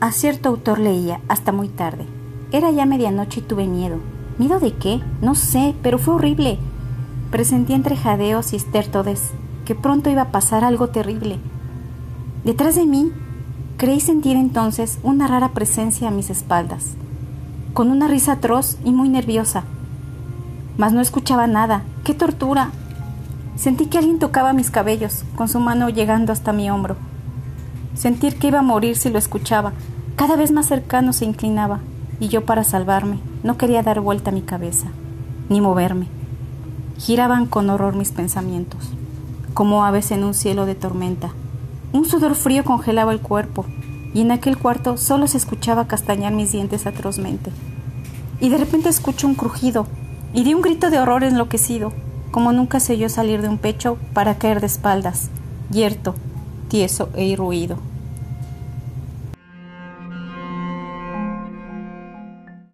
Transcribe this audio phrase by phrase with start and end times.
[0.00, 2.06] A cierto autor leía hasta muy tarde.
[2.52, 3.96] Era ya medianoche y tuve miedo.
[4.38, 5.00] ¿Miedo de qué?
[5.20, 6.60] No sé, pero fue horrible.
[7.32, 9.32] Presentí entre jadeos y estertodes
[9.64, 11.40] que pronto iba a pasar algo terrible.
[12.44, 13.12] Detrás de mí,
[13.76, 16.94] creí sentir entonces una rara presencia a mis espaldas,
[17.74, 19.64] con una risa atroz y muy nerviosa.
[20.78, 21.82] Mas no escuchaba nada.
[22.04, 22.70] ¡Qué tortura!
[23.56, 26.96] Sentí que alguien tocaba mis cabellos, con su mano llegando hasta mi hombro.
[27.94, 29.72] Sentir que iba a morir si lo escuchaba.
[30.18, 31.78] Cada vez más cercano se inclinaba,
[32.18, 34.88] y yo para salvarme no quería dar vuelta a mi cabeza,
[35.48, 36.08] ni moverme.
[36.98, 38.90] Giraban con horror mis pensamientos,
[39.54, 41.30] como aves en un cielo de tormenta.
[41.92, 43.64] Un sudor frío congelaba el cuerpo,
[44.12, 47.52] y en aquel cuarto solo se escuchaba castañar mis dientes atrozmente.
[48.40, 49.86] Y de repente escucho un crujido,
[50.34, 51.92] y di un grito de horror enloquecido,
[52.32, 55.30] como nunca se oyó salir de un pecho para caer de espaldas,
[55.70, 56.16] yerto,
[56.66, 57.87] tieso e irruido.